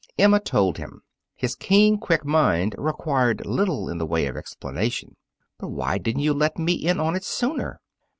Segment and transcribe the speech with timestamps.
[0.17, 1.03] Emma told him.
[1.35, 5.15] His keen, quick mind required little in the way of explanation.
[5.59, 7.79] "But why didn't you let me in on it sooner?"